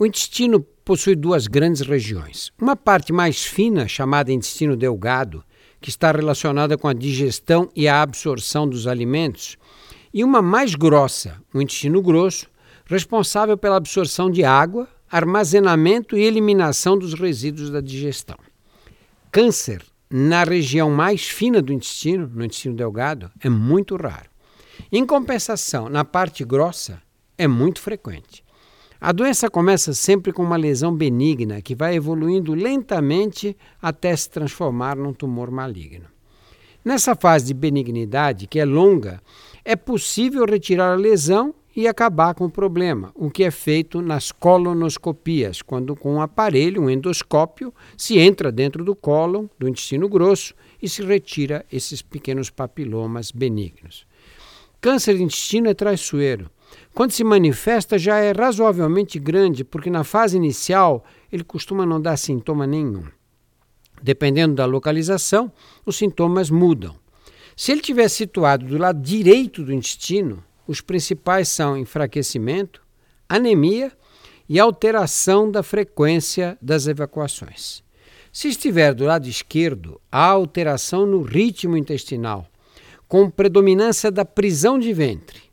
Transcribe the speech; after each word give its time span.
O 0.00 0.06
intestino 0.06 0.60
possui 0.82 1.14
duas 1.14 1.46
grandes 1.46 1.82
regiões. 1.82 2.50
Uma 2.58 2.74
parte 2.74 3.12
mais 3.12 3.44
fina, 3.44 3.86
chamada 3.86 4.32
intestino 4.32 4.74
delgado, 4.74 5.44
que 5.78 5.90
está 5.90 6.10
relacionada 6.10 6.78
com 6.78 6.88
a 6.88 6.94
digestão 6.94 7.68
e 7.76 7.86
a 7.86 8.00
absorção 8.00 8.66
dos 8.66 8.86
alimentos, 8.86 9.58
e 10.10 10.24
uma 10.24 10.40
mais 10.40 10.74
grossa, 10.74 11.36
o 11.52 11.60
intestino 11.60 12.00
grosso, 12.00 12.46
responsável 12.86 13.58
pela 13.58 13.76
absorção 13.76 14.30
de 14.30 14.42
água, 14.42 14.88
armazenamento 15.10 16.16
e 16.16 16.22
eliminação 16.22 16.96
dos 16.96 17.12
resíduos 17.12 17.68
da 17.68 17.82
digestão. 17.82 18.38
Câncer 19.30 19.84
na 20.08 20.44
região 20.44 20.90
mais 20.90 21.28
fina 21.28 21.60
do 21.60 21.74
intestino, 21.74 22.26
no 22.26 22.42
intestino 22.42 22.74
delgado, 22.74 23.30
é 23.38 23.50
muito 23.50 23.96
raro. 23.96 24.30
Em 24.90 25.04
compensação, 25.04 25.90
na 25.90 26.06
parte 26.06 26.42
grossa, 26.42 27.02
é 27.36 27.46
muito 27.46 27.82
frequente. 27.82 28.42
A 29.00 29.12
doença 29.12 29.48
começa 29.48 29.94
sempre 29.94 30.30
com 30.30 30.42
uma 30.42 30.58
lesão 30.58 30.94
benigna 30.94 31.62
que 31.62 31.74
vai 31.74 31.94
evoluindo 31.94 32.52
lentamente 32.52 33.56
até 33.80 34.14
se 34.14 34.28
transformar 34.28 34.94
num 34.94 35.14
tumor 35.14 35.50
maligno. 35.50 36.04
Nessa 36.84 37.16
fase 37.16 37.46
de 37.46 37.54
benignidade, 37.54 38.46
que 38.46 38.60
é 38.60 38.64
longa, 38.64 39.22
é 39.64 39.74
possível 39.74 40.44
retirar 40.44 40.92
a 40.92 40.96
lesão 40.96 41.54
e 41.74 41.88
acabar 41.88 42.34
com 42.34 42.44
o 42.44 42.50
problema, 42.50 43.10
o 43.14 43.30
que 43.30 43.42
é 43.42 43.50
feito 43.50 44.02
nas 44.02 44.32
colonoscopias, 44.32 45.62
quando 45.62 45.96
com 45.96 46.16
um 46.16 46.20
aparelho, 46.20 46.82
um 46.82 46.90
endoscópio, 46.90 47.72
se 47.96 48.18
entra 48.18 48.52
dentro 48.52 48.84
do 48.84 48.94
cólon, 48.94 49.46
do 49.58 49.66
intestino 49.66 50.10
grosso, 50.10 50.54
e 50.82 50.88
se 50.88 51.02
retira 51.02 51.64
esses 51.72 52.02
pequenos 52.02 52.50
papilomas 52.50 53.30
benignos. 53.30 54.04
Câncer 54.78 55.16
de 55.16 55.22
intestino 55.22 55.68
é 55.68 55.74
traiçoeiro. 55.74 56.50
Quando 56.94 57.12
se 57.12 57.22
manifesta, 57.22 57.98
já 57.98 58.18
é 58.18 58.32
razoavelmente 58.32 59.18
grande, 59.18 59.64
porque 59.64 59.90
na 59.90 60.04
fase 60.04 60.36
inicial 60.36 61.04
ele 61.30 61.44
costuma 61.44 61.86
não 61.86 62.00
dar 62.00 62.16
sintoma 62.16 62.66
nenhum. 62.66 63.04
Dependendo 64.02 64.54
da 64.54 64.64
localização, 64.64 65.52
os 65.84 65.96
sintomas 65.96 66.50
mudam. 66.50 66.96
Se 67.56 67.72
ele 67.72 67.80
estiver 67.80 68.08
situado 68.08 68.64
do 68.64 68.78
lado 68.78 69.00
direito 69.00 69.62
do 69.62 69.72
intestino, 69.72 70.42
os 70.66 70.80
principais 70.80 71.48
são 71.48 71.76
enfraquecimento, 71.76 72.82
anemia 73.28 73.92
e 74.48 74.58
alteração 74.58 75.50
da 75.50 75.62
frequência 75.62 76.56
das 76.60 76.86
evacuações. 76.86 77.82
Se 78.32 78.48
estiver 78.48 78.94
do 78.94 79.04
lado 79.04 79.28
esquerdo, 79.28 80.00
há 80.10 80.26
alteração 80.26 81.04
no 81.04 81.22
ritmo 81.22 81.76
intestinal, 81.76 82.46
com 83.06 83.28
predominância 83.28 84.10
da 84.10 84.24
prisão 84.24 84.78
de 84.78 84.92
ventre. 84.92 85.49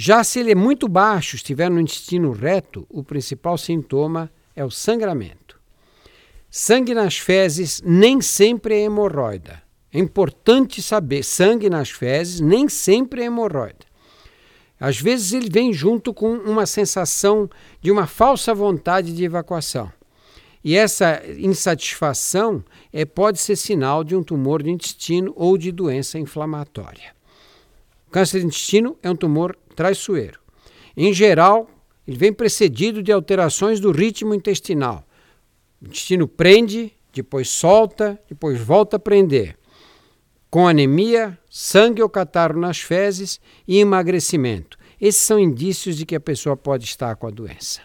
Já 0.00 0.22
se 0.22 0.38
ele 0.38 0.52
é 0.52 0.54
muito 0.54 0.86
baixo, 0.86 1.34
estiver 1.34 1.68
no 1.68 1.80
intestino 1.80 2.30
reto, 2.30 2.86
o 2.88 3.02
principal 3.02 3.58
sintoma 3.58 4.30
é 4.54 4.64
o 4.64 4.70
sangramento. 4.70 5.60
Sangue 6.48 6.94
nas 6.94 7.18
fezes 7.18 7.82
nem 7.84 8.20
sempre 8.20 8.76
é 8.76 8.82
hemorroida. 8.82 9.60
É 9.92 9.98
importante 9.98 10.80
saber, 10.80 11.24
sangue 11.24 11.68
nas 11.68 11.90
fezes 11.90 12.38
nem 12.38 12.68
sempre 12.68 13.22
é 13.22 13.24
hemorroida. 13.24 13.84
Às 14.78 15.00
vezes 15.00 15.32
ele 15.32 15.50
vem 15.50 15.72
junto 15.72 16.14
com 16.14 16.32
uma 16.32 16.64
sensação 16.64 17.50
de 17.80 17.90
uma 17.90 18.06
falsa 18.06 18.54
vontade 18.54 19.12
de 19.12 19.24
evacuação. 19.24 19.90
E 20.62 20.76
essa 20.76 21.20
insatisfação 21.40 22.64
é, 22.92 23.04
pode 23.04 23.40
ser 23.40 23.56
sinal 23.56 24.04
de 24.04 24.14
um 24.14 24.22
tumor 24.22 24.62
de 24.62 24.70
intestino 24.70 25.32
ou 25.34 25.58
de 25.58 25.72
doença 25.72 26.20
inflamatória. 26.20 27.17
O 28.08 28.10
câncer 28.10 28.40
de 28.40 28.46
intestino 28.46 28.96
é 29.02 29.10
um 29.10 29.14
tumor 29.14 29.54
traiçoeiro. 29.76 30.40
Em 30.96 31.12
geral, 31.12 31.68
ele 32.06 32.16
vem 32.16 32.32
precedido 32.32 33.02
de 33.02 33.12
alterações 33.12 33.80
do 33.80 33.92
ritmo 33.92 34.34
intestinal. 34.34 35.06
O 35.80 35.84
intestino 35.84 36.26
prende, 36.26 36.90
depois 37.12 37.50
solta, 37.50 38.18
depois 38.26 38.58
volta 38.58 38.96
a 38.96 38.98
prender. 38.98 39.58
Com 40.48 40.66
anemia, 40.66 41.38
sangue 41.50 42.02
ou 42.02 42.08
catarro 42.08 42.58
nas 42.58 42.78
fezes 42.80 43.38
e 43.66 43.78
emagrecimento. 43.78 44.78
Esses 44.98 45.20
são 45.20 45.38
indícios 45.38 45.94
de 45.94 46.06
que 46.06 46.16
a 46.16 46.20
pessoa 46.20 46.56
pode 46.56 46.86
estar 46.86 47.14
com 47.16 47.26
a 47.26 47.30
doença. 47.30 47.82